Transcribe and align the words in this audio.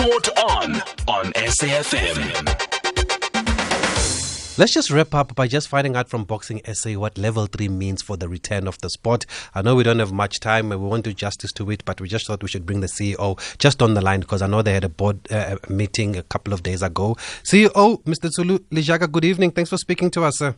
Sport 0.00 0.28
on 0.38 0.76
on 1.08 1.24
SAFM. 1.34 2.46
Let's 4.56 4.72
just 4.72 4.90
wrap 4.90 5.14
up 5.14 5.34
by 5.34 5.46
just 5.46 5.68
finding 5.68 5.94
out 5.94 6.08
from 6.08 6.24
Boxing 6.24 6.62
SA 6.72 6.92
what 6.92 7.18
level 7.18 7.44
three 7.44 7.68
means 7.68 8.00
for 8.00 8.16
the 8.16 8.26
return 8.26 8.66
of 8.66 8.78
the 8.78 8.88
sport. 8.88 9.26
I 9.54 9.60
know 9.60 9.74
we 9.74 9.82
don't 9.82 9.98
have 9.98 10.10
much 10.10 10.40
time 10.40 10.72
and 10.72 10.80
we 10.80 10.88
want 10.88 11.04
to 11.04 11.10
do 11.10 11.14
justice 11.14 11.52
to 11.52 11.70
it, 11.70 11.84
but 11.84 12.00
we 12.00 12.08
just 12.08 12.26
thought 12.26 12.42
we 12.42 12.48
should 12.48 12.64
bring 12.64 12.80
the 12.80 12.86
CEO 12.86 13.38
just 13.58 13.82
on 13.82 13.92
the 13.92 14.00
line 14.00 14.20
because 14.20 14.40
I 14.40 14.46
know 14.46 14.62
they 14.62 14.72
had 14.72 14.84
a 14.84 14.88
board 14.88 15.30
uh, 15.30 15.56
meeting 15.68 16.16
a 16.16 16.22
couple 16.22 16.54
of 16.54 16.62
days 16.62 16.80
ago. 16.80 17.16
CEO, 17.42 18.02
Mr. 18.04 18.30
Tsulu 18.30 18.58
Lejaka, 18.70 19.12
good 19.12 19.26
evening. 19.26 19.50
Thanks 19.50 19.68
for 19.68 19.76
speaking 19.76 20.10
to 20.12 20.24
us, 20.24 20.38
sir. 20.38 20.54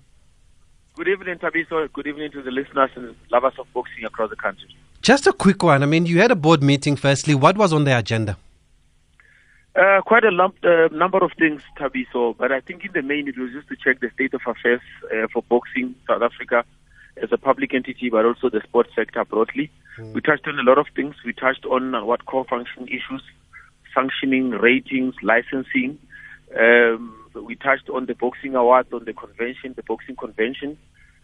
Good 0.95 1.09
evening, 1.09 1.39
Thabiso. 1.39 1.93
Good 1.93 2.07
evening 2.07 2.31
to 2.31 2.43
the 2.43 2.53
listeners 2.53 2.91
and 2.95 3.17
lovers 3.33 3.55
of 3.59 3.67
boxing 3.75 4.05
across 4.05 4.31
the 4.31 4.37
country. 4.37 4.69
Just 5.01 5.27
a 5.27 5.33
quick 5.33 5.65
one. 5.65 5.83
I 5.83 5.87
mean, 5.87 6.07
you 6.07 6.21
had 6.21 6.31
a 6.31 6.37
board 6.37 6.63
meeting 6.63 6.95
firstly. 6.95 7.35
What 7.35 7.57
was 7.57 7.73
on 7.73 7.83
the 7.83 7.99
agenda? 7.99 8.37
Uh, 9.75 10.03
quite 10.03 10.25
a 10.25 10.31
lump, 10.31 10.55
uh, 10.65 10.89
number 10.93 11.19
of 11.25 11.31
things, 11.39 11.63
Thabiso, 11.79 12.37
but 12.37 12.53
I 12.53 12.61
think 12.61 12.85
in 12.85 12.93
the 12.93 13.01
main 13.01 13.27
it 13.27 13.39
was 13.39 13.53
just 13.53 13.69
to 13.69 13.77
check 13.77 14.01
the 14.01 14.11
state 14.15 14.35
of 14.35 14.43
affairs 14.47 14.83
uh, 15.07 15.29
for 15.33 15.43
boxing 15.49 15.95
South 16.07 16.21
Africa 16.21 16.65
as 17.23 17.31
a 17.33 17.39
public 17.39 17.73
entity, 17.73 18.11
but 18.11 18.27
also 18.27 18.51
the 18.51 18.61
sports 18.63 18.91
sector 18.95 19.25
broadly. 19.25 19.71
Mm. 19.99 20.13
We 20.13 20.21
touched 20.21 20.47
on 20.47 20.59
a 20.59 20.63
lot 20.63 20.77
of 20.77 20.87
things. 20.95 21.15
We 21.25 21.33
touched 21.33 21.65
on 21.65 21.95
uh, 21.95 22.05
what 22.05 22.27
core 22.27 22.45
function 22.45 22.87
issues, 22.89 23.23
sanctioning, 23.95 24.51
ratings, 24.51 25.15
licensing. 25.23 25.99
Um, 26.59 27.17
we 27.35 27.55
touched 27.57 27.89
on 27.89 28.05
the 28.05 28.15
boxing 28.15 28.55
awards, 28.55 28.93
on 28.93 29.07
the 29.07 29.15
convention, 29.15 29.73
the 29.75 29.83
boxing 29.83 30.17
convention, 30.17 30.77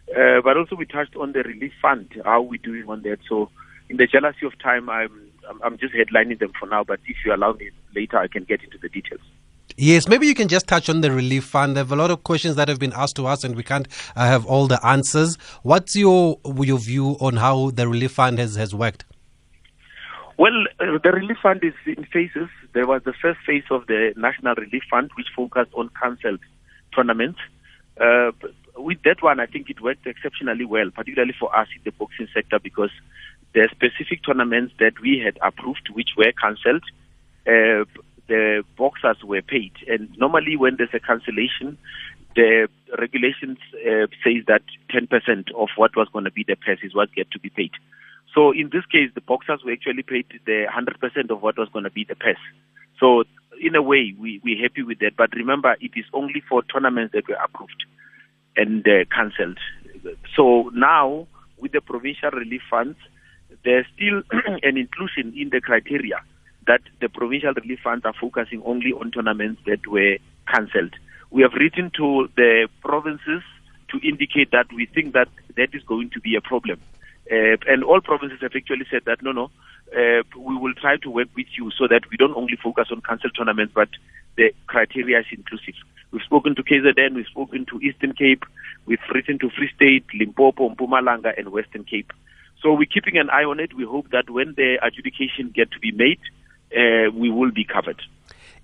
uh, 0.09 0.41
but 0.43 0.57
also 0.57 0.75
we 0.75 0.85
touched 0.85 1.15
on 1.15 1.33
the 1.33 1.43
relief 1.43 1.73
fund, 1.79 2.09
how 2.25 2.41
we're 2.41 2.57
doing 2.57 2.89
on 2.89 3.03
that. 3.03 3.19
So, 3.27 3.49
in 3.89 3.97
the 3.97 4.07
jealousy 4.07 4.45
of 4.45 4.57
time, 4.57 4.89
I'm 4.89 5.28
I'm 5.63 5.77
just 5.77 5.93
headlining 5.93 6.39
them 6.39 6.51
for 6.59 6.67
now. 6.67 6.83
But 6.83 6.99
if 7.05 7.17
you 7.25 7.33
allow 7.33 7.53
me 7.53 7.69
later, 7.95 8.17
I 8.17 8.27
can 8.27 8.43
get 8.43 8.63
into 8.63 8.77
the 8.77 8.89
details. 8.89 9.21
Yes, 9.77 10.07
maybe 10.09 10.27
you 10.27 10.35
can 10.35 10.47
just 10.49 10.67
touch 10.67 10.89
on 10.89 11.01
the 11.01 11.11
relief 11.11 11.45
fund. 11.45 11.75
There 11.75 11.83
have 11.83 11.91
a 11.91 11.95
lot 11.95 12.11
of 12.11 12.23
questions 12.23 12.55
that 12.55 12.67
have 12.67 12.79
been 12.79 12.91
asked 12.93 13.15
to 13.17 13.27
us, 13.27 13.43
and 13.43 13.55
we 13.55 13.63
can't 13.63 13.87
uh, 14.15 14.25
have 14.25 14.45
all 14.45 14.67
the 14.67 14.85
answers. 14.85 15.37
What's 15.63 15.95
your 15.95 16.39
your 16.57 16.79
view 16.79 17.17
on 17.21 17.37
how 17.37 17.71
the 17.71 17.87
relief 17.87 18.11
fund 18.11 18.39
has, 18.39 18.55
has 18.55 18.75
worked? 18.75 19.05
Well, 20.37 20.65
uh, 20.79 20.97
the 21.03 21.11
relief 21.11 21.37
fund 21.41 21.61
is 21.63 21.73
in 21.85 22.05
phases. 22.05 22.49
There 22.73 22.87
was 22.87 23.03
the 23.03 23.13
first 23.21 23.39
phase 23.45 23.63
of 23.71 23.87
the 23.87 24.13
National 24.15 24.55
Relief 24.55 24.83
Fund, 24.89 25.11
which 25.15 25.27
focused 25.35 25.73
on 25.73 25.89
cancelled 26.01 26.39
tournaments. 26.95 27.39
Uh, 27.99 28.31
with 28.77 29.01
that 29.03 29.21
one, 29.21 29.39
I 29.39 29.45
think 29.45 29.69
it 29.69 29.81
worked 29.81 30.07
exceptionally 30.07 30.63
well, 30.63 30.91
particularly 30.91 31.35
for 31.37 31.53
us 31.53 31.67
in 31.75 31.81
the 31.83 31.91
boxing 31.91 32.27
sector, 32.33 32.57
because 32.57 32.91
there 33.53 33.63
are 33.63 33.69
specific 33.69 34.23
tournaments 34.25 34.73
that 34.79 34.93
we 35.01 35.21
had 35.23 35.37
approved, 35.41 35.89
which 35.93 36.09
were 36.17 36.31
cancelled. 36.31 36.83
Uh, 37.47 37.85
the 38.27 38.63
boxers 38.77 39.17
were 39.23 39.41
paid, 39.41 39.71
and 39.87 40.15
normally 40.17 40.55
when 40.55 40.75
there's 40.77 40.93
a 40.93 40.99
cancellation, 40.99 41.77
the 42.35 42.67
regulations 42.97 43.57
uh, 43.73 44.05
says 44.23 44.45
that 44.47 44.61
10% 44.93 45.51
of 45.55 45.69
what 45.75 45.95
was 45.95 46.07
going 46.13 46.25
to 46.25 46.31
be 46.31 46.45
the 46.47 46.55
purse 46.55 46.79
is 46.83 46.93
what 46.93 47.13
get 47.13 47.31
to 47.31 47.39
be 47.39 47.49
paid. 47.49 47.71
So 48.33 48.51
in 48.51 48.69
this 48.71 48.85
case, 48.85 49.09
the 49.15 49.21
boxers 49.21 49.61
were 49.65 49.71
actually 49.71 50.03
paid 50.03 50.27
the 50.45 50.65
100% 50.71 51.29
of 51.31 51.41
what 51.41 51.57
was 51.57 51.69
going 51.73 51.85
to 51.85 51.91
be 51.91 52.05
the 52.07 52.15
purse. 52.15 52.37
So 52.99 53.23
in 53.59 53.75
a 53.75 53.81
way, 53.81 54.13
we, 54.17 54.39
we're 54.43 54.61
happy 54.61 54.83
with 54.83 54.99
that. 54.99 55.17
But 55.17 55.33
remember, 55.33 55.75
it 55.81 55.91
is 55.95 56.05
only 56.13 56.41
for 56.47 56.61
tournaments 56.63 57.13
that 57.13 57.27
were 57.27 57.37
approved 57.43 57.85
and 58.55 58.85
uh, 58.87 59.05
cancelled. 59.13 59.57
So 60.35 60.69
now, 60.73 61.27
with 61.57 61.71
the 61.71 61.81
provincial 61.81 62.29
relief 62.31 62.61
funds, 62.69 62.97
there's 63.63 63.85
still 63.95 64.21
an 64.63 64.77
inclusion 64.77 65.33
in 65.35 65.49
the 65.49 65.61
criteria 65.61 66.21
that 66.67 66.81
the 67.01 67.09
provincial 67.09 67.53
relief 67.53 67.79
funds 67.83 68.05
are 68.05 68.13
focusing 68.19 68.61
only 68.65 68.91
on 68.91 69.11
tournaments 69.11 69.61
that 69.65 69.85
were 69.87 70.17
cancelled. 70.47 70.93
We 71.31 71.41
have 71.41 71.53
written 71.53 71.91
to 71.97 72.29
the 72.35 72.67
provinces 72.81 73.41
to 73.89 74.07
indicate 74.07 74.51
that 74.51 74.67
we 74.73 74.85
think 74.85 75.13
that 75.13 75.29
that 75.57 75.69
is 75.73 75.83
going 75.83 76.11
to 76.11 76.19
be 76.19 76.35
a 76.35 76.41
problem. 76.41 76.79
Uh, 77.31 77.57
and 77.67 77.83
all 77.83 78.01
provinces 78.01 78.39
have 78.41 78.53
actually 78.55 78.85
said 78.89 79.03
that 79.05 79.21
no, 79.21 79.31
no, 79.31 79.51
uh, 79.95 80.23
we 80.37 80.57
will 80.57 80.73
try 80.73 80.97
to 80.97 81.09
work 81.09 81.29
with 81.35 81.45
you 81.57 81.71
so 81.77 81.87
that 81.87 82.01
we 82.09 82.17
don't 82.17 82.35
only 82.35 82.57
focus 82.61 82.87
on 82.91 83.01
cancelled 83.01 83.33
tournaments, 83.35 83.73
but 83.75 83.89
the 84.35 84.51
criteria 84.67 85.19
is 85.19 85.25
inclusive. 85.31 85.75
We've 86.11 86.23
spoken 86.23 86.55
to 86.55 86.63
KZN, 86.63 87.15
we've 87.15 87.27
spoken 87.27 87.65
to 87.67 87.79
Eastern 87.81 88.13
Cape, 88.13 88.45
we've 88.85 88.99
written 89.13 89.37
to 89.39 89.49
Free 89.49 89.69
State, 89.75 90.05
Limpopo, 90.13 90.69
Mpumalanga, 90.69 91.37
and 91.37 91.51
Western 91.51 91.83
Cape. 91.83 92.11
So 92.61 92.73
we're 92.73 92.85
keeping 92.85 93.17
an 93.17 93.29
eye 93.29 93.43
on 93.43 93.59
it. 93.59 93.73
We 93.73 93.85
hope 93.85 94.09
that 94.11 94.29
when 94.29 94.53
the 94.55 94.77
adjudication 94.81 95.51
get 95.53 95.71
to 95.71 95.79
be 95.79 95.91
made, 95.91 96.19
uh, 96.75 97.11
we 97.13 97.29
will 97.29 97.51
be 97.51 97.63
covered. 97.63 98.01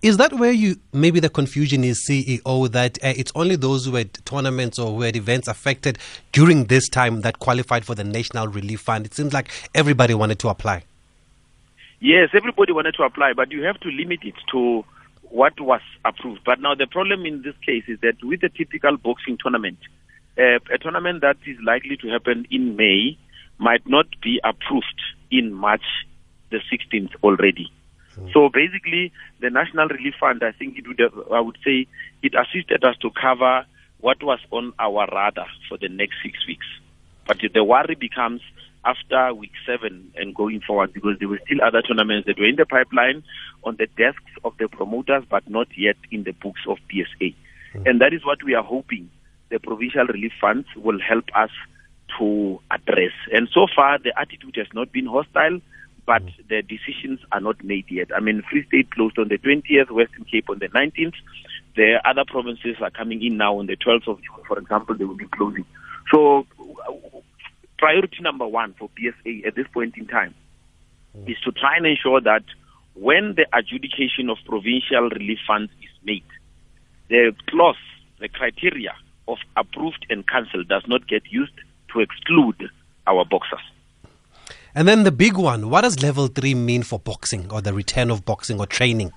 Is 0.02 0.18
that 0.18 0.34
where 0.34 0.52
you 0.52 0.78
maybe 0.94 1.20
the 1.20 1.30
confusion 1.30 1.84
is, 1.84 2.06
CEO, 2.08 2.70
that 2.72 2.98
uh, 3.04 3.14
it's 3.16 3.32
only 3.34 3.56
those 3.56 3.86
who 3.86 3.96
had 3.96 4.14
tournaments 4.26 4.78
or 4.78 4.92
who 4.92 5.02
had 5.02 5.16
events 5.16 5.48
affected 5.48 5.98
during 6.32 6.66
this 6.66 6.90
time 6.90 7.22
that 7.22 7.40
qualified 7.40 7.86
for 7.86 7.96
the 7.96 8.04
National 8.04 8.48
Relief 8.48 8.82
Fund? 8.82 9.06
It 9.06 9.14
seems 9.14 9.34
like 9.34 9.50
everybody 9.74 10.14
wanted 10.14 10.40
to 10.40 10.50
apply. 10.50 10.84
Yes, 12.02 12.30
everybody 12.34 12.74
wanted 12.74 12.94
to 12.96 13.04
apply, 13.04 13.34
but 13.34 13.52
you 13.52 13.64
have 13.64 13.80
to 13.80 13.90
limit 13.90 14.20
it 14.24 14.36
to 14.52 14.84
what 15.30 15.60
was 15.60 15.82
approved. 16.04 16.42
But 16.46 16.60
now 16.60 16.76
the 16.76 16.88
problem 16.88 17.26
in 17.26 17.42
this 17.42 17.56
case 17.66 17.86
is 17.88 18.00
that 18.02 18.22
with 18.22 18.44
a 18.44 18.50
typical 18.50 18.98
boxing 18.98 19.38
tournament, 19.42 19.80
uh, 20.38 20.60
a 20.72 20.78
tournament 20.80 21.22
that 21.22 21.38
is 21.48 21.58
likely 21.66 21.98
to 21.98 22.10
happen 22.10 22.46
in 22.52 22.76
May 22.76 23.18
might 23.58 23.88
not 23.88 24.08
be 24.22 24.40
approved 24.44 25.02
in 25.32 25.54
March 25.54 25.84
the 26.52 26.60
16th 26.72 27.16
already. 27.24 27.72
Mm. 28.18 28.32
So 28.34 28.50
basically, 28.50 29.12
the 29.40 29.50
National 29.50 29.88
Relief 29.88 30.16
Fund, 30.20 30.44
I 30.44 30.52
think 30.52 30.78
it 30.78 30.88
would, 30.88 31.02
I 31.32 31.40
would 31.40 31.58
say, 31.64 31.88
it 32.22 32.34
assisted 32.36 32.84
us 32.84 32.96
to 33.02 33.10
cover 33.10 33.66
what 34.00 34.22
was 34.22 34.40
on 34.52 34.74
our 34.80 35.08
radar 35.12 35.48
for 35.68 35.78
the 35.78 35.90
next 35.90 36.16
six 36.24 36.46
weeks. 36.48 36.66
But 37.28 37.40
the 37.54 37.64
worry 37.64 37.96
becomes 37.96 38.42
after 38.84 39.34
week 39.34 39.54
seven 39.66 40.12
and 40.16 40.36
going 40.36 40.62
forward 40.62 40.94
because 40.94 41.18
there 41.20 41.28
were 41.28 41.40
still 41.46 41.62
other 41.66 41.82
tournaments 41.82 42.28
that 42.28 42.38
were 42.38 42.48
in 42.48 42.56
the 42.56 42.66
pipeline 42.66 43.24
on 43.64 43.78
the 43.78 43.88
desks 43.98 44.32
of 44.44 44.54
the 44.60 44.68
promoters, 44.68 45.24
but 45.30 45.50
not 45.50 45.68
yet 45.76 45.98
in 46.12 46.24
the 46.24 46.34
books 46.34 46.62
of 46.68 46.78
BSA. 46.92 47.34
Mm. 47.74 47.90
And 47.90 48.02
that 48.02 48.14
is 48.14 48.24
what 48.24 48.44
we 48.44 48.54
are 48.54 48.64
hoping 48.64 49.10
the 49.50 49.60
provincial 49.60 50.06
relief 50.06 50.34
funds 50.40 50.68
will 50.76 51.00
help 51.00 51.26
us 51.36 51.50
to 52.20 52.60
address. 52.72 53.12
And 53.32 53.50
so 53.54 53.68
far, 53.76 53.98
the 54.00 54.14
attitude 54.20 54.56
has 54.58 54.68
not 54.74 54.92
been 54.92 55.06
hostile 55.06 55.60
but 56.06 56.24
mm. 56.24 56.48
the 56.48 56.62
decisions 56.62 57.20
are 57.32 57.42
not 57.42 57.64
made 57.64 57.86
yet. 57.90 58.10
I 58.16 58.20
mean, 58.20 58.44
Free 58.50 58.66
State 58.68 58.92
closed 58.92 59.18
on 59.18 59.28
the 59.28 59.38
20th, 59.38 59.92
Western 59.92 60.26
Cape 60.26 60.50
on 60.50 60.60
the 60.60 60.68
19th. 60.68 61.16
The 61.76 62.00
other 62.06 62.24
provinces 62.26 62.78
are 62.82 62.92
coming 62.92 63.24
in 63.24 63.38
now 63.38 63.58
on 63.60 63.66
the 63.68 63.76
12th 63.76 64.08
of 64.08 64.18
June, 64.18 64.46
for 64.48 64.58
example, 64.60 64.96
they 64.96 65.04
will 65.04 65.18
be 65.18 65.28
closing. 65.28 65.66
So, 66.14 66.46
priority 67.78 68.18
number 68.22 68.48
one 68.48 68.76
for 68.78 68.90
BSA 68.90 69.48
at 69.48 69.56
this 69.56 69.68
point 69.74 69.98
in 69.98 70.08
time 70.08 70.34
mm. 71.18 71.30
is 71.30 71.38
to 71.44 71.52
try 71.52 71.78
and 71.78 71.86
ensure 71.86 72.22
that 72.22 72.44
when 72.94 73.36
the 73.36 73.46
adjudication 73.52 74.30
of 74.30 74.38
provincial 74.46 75.10
relief 75.10 75.40
funds 75.46 75.72
is 75.82 75.90
made, 76.04 76.24
the 77.10 77.34
clause, 77.50 77.76
the 78.20 78.30
criteria 78.30 78.96
of 79.28 79.38
approved 79.58 80.06
and 80.10 80.26
cancelled 80.28 80.68
does 80.70 80.84
not 80.88 81.08
get 81.08 81.24
used 81.30 81.52
to 81.96 82.02
exclude 82.02 82.70
our 83.08 83.26
boxers. 83.26 83.66
And 84.76 84.88
then 84.88 85.04
the 85.04 85.12
big 85.12 85.38
one, 85.38 85.70
what 85.70 85.82
does 85.82 86.04
level 86.04 86.28
three 86.28 86.54
mean 86.54 86.84
for 86.84 87.00
boxing 87.00 87.50
or 87.52 87.62
the 87.62 87.74
return 87.74 88.12
of 88.12 88.26
boxing 88.26 88.60
or 88.60 88.68
training? 88.68 89.12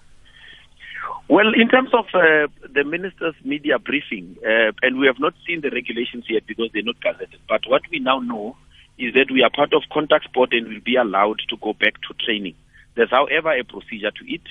Well, 1.28 1.52
in 1.54 1.68
terms 1.68 1.90
of 1.92 2.06
uh, 2.14 2.46
the 2.72 2.84
minister's 2.84 3.34
media 3.44 3.78
briefing, 3.78 4.36
uh, 4.46 4.72
and 4.82 4.98
we 4.98 5.06
have 5.06 5.18
not 5.18 5.34
seen 5.46 5.60
the 5.60 5.70
regulations 5.70 6.24
yet 6.28 6.46
because 6.46 6.70
they're 6.72 6.82
not 6.82 7.00
gazetted, 7.00 7.40
but 7.48 7.62
what 7.66 7.82
we 7.90 7.98
now 7.98 8.20
know 8.20 8.56
is 8.98 9.12
that 9.14 9.30
we 9.30 9.42
are 9.42 9.50
part 9.50 9.74
of 9.74 9.82
contact 9.92 10.24
sport 10.24 10.52
and 10.52 10.68
will 10.68 10.80
be 10.80 10.96
allowed 10.96 11.40
to 11.50 11.56
go 11.58 11.72
back 11.74 11.94
to 12.02 12.14
training. 12.24 12.54
There's, 12.94 13.10
however, 13.10 13.52
a 13.52 13.62
procedure 13.62 14.10
to 14.10 14.24
it. 14.26 14.46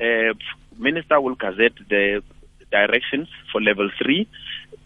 Uh, 0.00 0.34
minister 0.78 1.20
will 1.20 1.34
gazette 1.34 1.74
the 1.88 2.22
directions 2.70 3.28
for 3.50 3.60
level 3.60 3.90
three. 4.02 4.26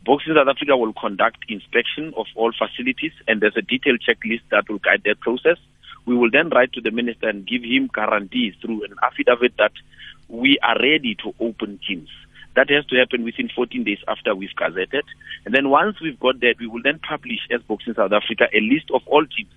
Boxing 0.07 0.35
South 0.37 0.47
Africa 0.47 0.77
will 0.77 0.93
conduct 0.93 1.45
inspection 1.49 2.15
of 2.17 2.27
all 2.37 2.53
facilities, 2.53 3.11
and 3.27 3.41
there's 3.41 3.57
a 3.57 3.63
detailed 3.63 4.01
checklist 4.07 4.43
that 4.53 4.69
will 4.69 4.79
guide 4.79 5.03
that 5.05 5.19
process. 5.19 5.59
We 6.07 6.15
will 6.15 6.31
then 6.31 6.49
write 6.51 6.73
to 6.75 6.81
the 6.81 6.93
minister 6.93 7.29
and 7.29 7.45
give 7.45 7.65
him 7.65 7.91
guarantees 7.93 8.55
through 8.63 8.85
an 8.85 8.95
affidavit 9.03 9.57
that 9.59 9.73
we 10.29 10.61
are 10.63 10.79
ready 10.81 11.17
to 11.25 11.35
open 11.41 11.81
gyms. 11.83 12.07
That 12.55 12.71
has 12.71 12.87
to 12.87 12.97
happen 12.97 13.25
within 13.25 13.51
14 13.55 13.83
days 13.83 13.99
after 14.07 14.33
we've 14.33 14.55
gazetted. 14.57 15.03
And 15.45 15.53
then 15.53 15.71
once 15.71 16.01
we've 16.01 16.21
got 16.21 16.39
that, 16.39 16.55
we 16.61 16.69
will 16.69 16.83
then 16.85 17.01
publish 17.01 17.41
as 17.51 17.61
Boxing 17.63 17.95
South 17.95 18.13
Africa 18.13 18.47
a 18.55 18.61
list 18.61 18.93
of 18.95 19.03
all 19.07 19.25
gyms 19.25 19.51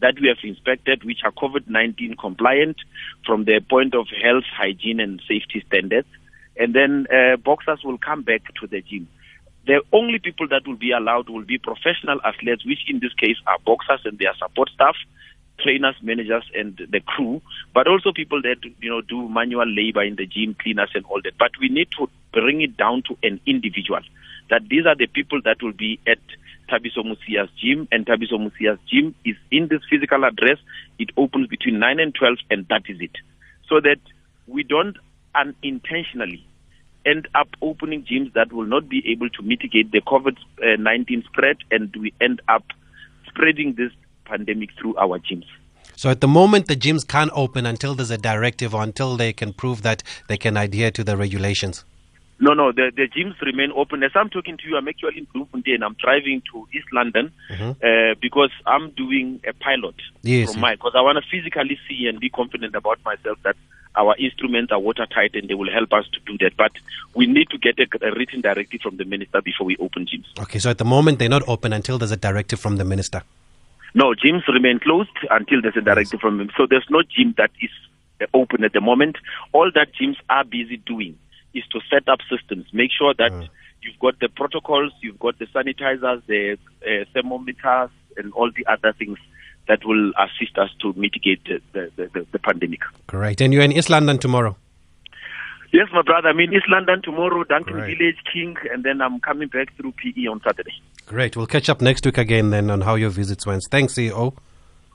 that 0.00 0.14
we 0.20 0.26
have 0.26 0.38
inspected 0.42 1.04
which 1.04 1.20
are 1.22 1.30
COVID-19 1.30 2.18
compliant 2.18 2.76
from 3.24 3.44
the 3.44 3.60
point 3.70 3.94
of 3.94 4.08
health, 4.20 4.44
hygiene 4.52 4.98
and 4.98 5.22
safety 5.28 5.62
standards. 5.68 6.08
And 6.56 6.74
then 6.74 7.06
uh, 7.06 7.36
boxers 7.36 7.84
will 7.84 7.98
come 7.98 8.22
back 8.22 8.42
to 8.60 8.66
the 8.66 8.82
gym 8.82 9.06
the 9.66 9.82
only 9.92 10.18
people 10.18 10.48
that 10.48 10.66
will 10.66 10.76
be 10.76 10.90
allowed 10.90 11.28
will 11.28 11.44
be 11.44 11.58
professional 11.58 12.20
athletes, 12.24 12.66
which 12.66 12.80
in 12.88 12.98
this 13.00 13.12
case 13.14 13.36
are 13.46 13.58
boxers 13.64 14.00
and 14.04 14.18
their 14.18 14.34
support 14.34 14.70
staff, 14.70 14.96
trainers, 15.60 15.94
managers, 16.02 16.44
and 16.54 16.76
the 16.90 17.00
crew, 17.00 17.40
but 17.72 17.86
also 17.86 18.12
people 18.12 18.42
that 18.42 18.56
you 18.80 18.90
know 18.90 19.00
do 19.00 19.28
manual 19.28 19.66
labor 19.66 20.02
in 20.02 20.16
the 20.16 20.26
gym, 20.26 20.56
cleaners, 20.60 20.90
and 20.94 21.04
all 21.06 21.20
that. 21.22 21.38
But 21.38 21.52
we 21.60 21.68
need 21.68 21.88
to 21.98 22.08
bring 22.32 22.60
it 22.60 22.76
down 22.76 23.02
to 23.08 23.16
an 23.22 23.40
individual. 23.46 24.00
That 24.50 24.68
these 24.68 24.84
are 24.86 24.96
the 24.96 25.06
people 25.06 25.40
that 25.44 25.62
will 25.62 25.72
be 25.72 26.00
at 26.06 26.18
Thabiso 26.68 27.04
Mosia's 27.04 27.50
gym, 27.56 27.86
and 27.92 28.04
Thabiso 28.04 28.40
Mosia's 28.40 28.78
gym 28.90 29.14
is 29.24 29.36
in 29.50 29.68
this 29.68 29.82
physical 29.88 30.24
address. 30.24 30.58
It 30.98 31.10
opens 31.16 31.46
between 31.46 31.78
9 31.78 32.00
and 32.00 32.14
12, 32.14 32.38
and 32.50 32.66
that 32.68 32.82
is 32.88 33.00
it. 33.00 33.16
So 33.68 33.80
that 33.80 34.00
we 34.48 34.64
don't 34.64 34.96
unintentionally 35.34 36.44
end 37.06 37.28
up 37.34 37.48
opening 37.60 38.04
gyms 38.04 38.32
that 38.34 38.52
will 38.52 38.66
not 38.66 38.88
be 38.88 39.02
able 39.10 39.28
to 39.30 39.42
mitigate 39.42 39.90
the 39.92 40.00
COVID 40.00 40.36
19 40.78 41.24
spread, 41.24 41.58
and 41.70 41.94
we 41.96 42.12
end 42.20 42.40
up 42.48 42.64
spreading 43.26 43.74
this 43.74 43.92
pandemic 44.24 44.70
through 44.78 44.96
our 44.96 45.18
gyms. 45.18 45.46
So 45.96 46.10
at 46.10 46.20
the 46.20 46.28
moment, 46.28 46.66
the 46.68 46.76
gyms 46.76 47.06
can't 47.06 47.30
open 47.34 47.66
until 47.66 47.94
there's 47.94 48.10
a 48.10 48.18
directive 48.18 48.74
or 48.74 48.82
until 48.82 49.16
they 49.16 49.32
can 49.32 49.52
prove 49.52 49.82
that 49.82 50.02
they 50.28 50.36
can 50.36 50.56
adhere 50.56 50.90
to 50.90 51.04
the 51.04 51.16
regulations. 51.16 51.84
No, 52.40 52.54
no, 52.54 52.72
the, 52.72 52.90
the 52.96 53.06
gyms 53.06 53.40
remain 53.40 53.70
open. 53.76 54.02
As 54.02 54.10
I'm 54.16 54.28
talking 54.28 54.56
to 54.56 54.68
you, 54.68 54.76
I'm 54.76 54.88
actually 54.88 55.18
in 55.18 55.26
Bloemfontein. 55.32 55.82
I'm 55.84 55.94
driving 55.94 56.42
to 56.52 56.66
East 56.74 56.88
London 56.92 57.30
Mm-hmm. 57.50 57.70
uh, 57.84 58.14
because 58.20 58.50
I'm 58.66 58.90
doing 58.90 59.40
a 59.46 59.52
pilot 59.52 59.94
Yes, 60.22 60.50
from 60.52 60.60
my 60.60 60.74
because 60.74 60.94
I 60.96 61.02
want 61.02 61.22
to 61.22 61.30
physically 61.30 61.78
see 61.88 62.06
and 62.08 62.18
be 62.18 62.30
confident 62.30 62.74
about 62.74 62.98
myself 63.04 63.38
that 63.44 63.56
our 63.94 64.16
instruments 64.18 64.72
are 64.72 64.78
watertight 64.78 65.34
and 65.34 65.48
they 65.48 65.54
will 65.54 65.70
help 65.70 65.92
us 65.92 66.06
to 66.12 66.20
do 66.26 66.38
that. 66.44 66.56
But 66.56 66.72
we 67.14 67.26
need 67.26 67.50
to 67.50 67.58
get 67.58 67.78
a, 67.78 67.86
a 68.06 68.14
written 68.14 68.40
directive 68.40 68.80
from 68.80 68.96
the 68.96 69.04
minister 69.04 69.40
before 69.42 69.66
we 69.66 69.76
open 69.78 70.06
gyms. 70.06 70.26
Okay, 70.40 70.58
so 70.58 70.70
at 70.70 70.78
the 70.78 70.84
moment, 70.84 71.18
they're 71.18 71.28
not 71.28 71.46
open 71.48 71.72
until 71.72 71.98
there's 71.98 72.10
a 72.10 72.16
directive 72.16 72.58
from 72.60 72.76
the 72.76 72.84
minister. 72.84 73.22
No, 73.94 74.14
gyms 74.14 74.46
remain 74.48 74.78
closed 74.78 75.10
until 75.30 75.60
there's 75.60 75.76
a 75.76 75.82
directive 75.82 76.20
from 76.20 76.40
him. 76.40 76.50
So 76.56 76.66
there's 76.68 76.86
no 76.88 77.02
gym 77.02 77.34
that 77.36 77.50
is 77.60 77.70
uh, 78.20 78.26
open 78.32 78.64
at 78.64 78.72
the 78.72 78.80
moment. 78.80 79.16
All 79.52 79.70
that 79.74 79.88
gyms 80.00 80.16
are 80.30 80.44
busy 80.44 80.78
doing 80.78 81.18
is 81.52 81.64
to 81.72 81.80
set 81.90 82.08
up 82.08 82.20
systems, 82.30 82.64
make 82.72 82.90
sure 82.96 83.12
that 83.18 83.30
you've 83.82 83.98
got 83.98 84.18
the 84.20 84.30
protocols, 84.30 84.92
you've 85.02 85.18
got 85.18 85.38
the 85.38 85.44
sanitizers, 85.46 86.22
the 86.26 86.56
uh, 86.82 87.04
thermometers, 87.12 87.90
and 88.16 88.32
all 88.32 88.50
the 88.50 88.64
other 88.66 88.94
things 88.94 89.18
that 89.68 89.84
will 89.84 90.12
assist 90.18 90.58
us 90.58 90.70
to 90.80 90.92
mitigate 90.96 91.42
the, 91.44 91.60
the, 91.72 92.08
the, 92.12 92.26
the 92.32 92.38
pandemic. 92.38 92.80
Great. 93.06 93.40
And 93.40 93.52
you're 93.52 93.62
in 93.62 93.72
East 93.72 93.90
London 93.90 94.18
tomorrow. 94.18 94.56
Yes, 95.72 95.88
my 95.92 96.02
brother. 96.02 96.28
I'm 96.28 96.38
in 96.40 96.52
East 96.52 96.68
London 96.68 97.00
tomorrow, 97.02 97.44
Duncan 97.44 97.76
Right. 97.76 97.96
Village, 97.96 98.16
King, 98.30 98.56
and 98.70 98.84
then 98.84 99.00
I'm 99.00 99.20
coming 99.20 99.48
back 99.48 99.74
through 99.76 99.92
PE 99.92 100.26
on 100.26 100.40
Saturday. 100.42 100.72
Great. 101.06 101.34
We'll 101.36 101.46
catch 101.46 101.70
up 101.70 101.80
next 101.80 102.04
week 102.04 102.18
again 102.18 102.50
then 102.50 102.70
on 102.70 102.82
how 102.82 102.94
your 102.96 103.08
visits 103.10 103.46
went. 103.46 103.62
Thanks, 103.70 103.94
CEO. 103.94 104.36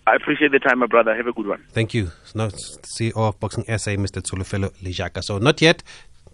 I 0.05 0.15
appreciate 0.15 0.51
the 0.51 0.59
time, 0.59 0.79
my 0.79 0.85
brother. 0.85 1.15
Have 1.15 1.27
a 1.27 1.33
good 1.33 1.47
one. 1.47 1.63
Thank 1.71 1.93
you. 1.93 2.11
No, 2.35 2.47
CEO 2.49 3.17
of 3.17 3.39
Boxing 3.39 3.63
SA, 3.65 3.91
Mr. 3.91 4.21
Tsholofelo 4.21 4.69
Lejaka. 4.83 5.23
So 5.23 5.37
not 5.39 5.61
yet. 5.61 5.81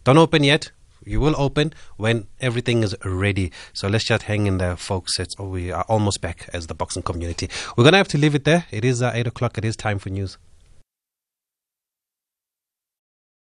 Don't 0.04 0.18
open 0.18 0.44
yet. 0.44 0.72
You 1.06 1.20
will 1.20 1.36
open 1.38 1.74
when 1.98 2.28
everything 2.40 2.84
is 2.84 2.96
ready. 3.04 3.52
So 3.74 3.88
let's 3.88 4.06
just 4.06 4.24
hang 4.24 4.48
in 4.48 4.58
there, 4.58 4.76
folks. 4.76 5.20
It's, 5.20 5.38
we 5.38 5.72
are 5.72 5.84
almost 5.84 6.22
back 6.22 6.50
as 6.54 6.68
the 6.68 6.76
boxing 6.76 7.04
community. 7.04 7.50
We're 7.76 7.84
going 7.84 7.94
to 7.94 7.98
have 7.98 8.08
to 8.10 8.18
leave 8.18 8.36
it 8.36 8.46
there. 8.46 8.66
It 8.72 8.86
is 8.86 9.02
uh, 9.02 9.12
8 9.14 9.28
o'clock. 9.28 9.58
It 9.58 9.66
is 9.66 9.76
time 9.76 10.00
for 10.00 10.10
news. 10.10 10.38